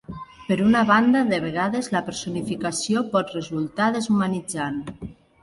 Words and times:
Per 0.45 0.55
una 0.67 0.79
banda, 0.91 1.21
de 1.33 1.39
vegades 1.43 1.89
la 1.97 2.01
personificació 2.07 3.05
pot 3.13 3.35
resultar 3.37 3.93
deshumanitzant. 3.99 4.83